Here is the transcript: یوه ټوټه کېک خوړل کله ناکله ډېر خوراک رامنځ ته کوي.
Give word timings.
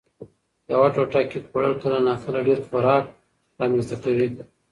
یوه 0.71 0.87
ټوټه 0.95 1.21
کېک 1.29 1.43
خوړل 1.49 1.73
کله 1.81 1.97
ناکله 2.07 2.39
ډېر 2.47 2.59
خوراک 2.67 3.05
رامنځ 3.59 3.85
ته 3.89 3.95
کوي. 4.03 4.27